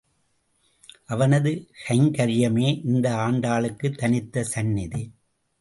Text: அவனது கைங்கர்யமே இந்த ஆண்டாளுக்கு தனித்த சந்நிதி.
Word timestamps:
அவனது 1.05 1.51
கைங்கர்யமே 1.87 2.85
இந்த 2.85 3.15
ஆண்டாளுக்கு 3.15 3.95
தனித்த 3.95 4.43
சந்நிதி. 4.43 5.03